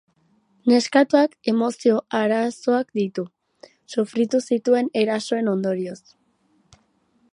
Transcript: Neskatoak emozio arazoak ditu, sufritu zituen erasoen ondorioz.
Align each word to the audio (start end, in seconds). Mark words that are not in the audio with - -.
Neskatoak 0.71 1.35
emozio 1.51 1.99
arazoak 2.19 2.89
ditu, 3.01 3.25
sufritu 3.95 4.41
zituen 4.51 4.93
erasoen 5.03 5.53
ondorioz. 5.53 5.99